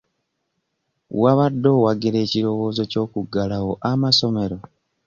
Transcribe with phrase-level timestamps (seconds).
[1.21, 4.57] Wabadde owagira ekirowoozo ky'okuggalawo amasomero?